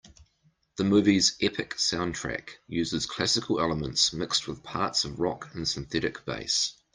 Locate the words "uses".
2.67-3.05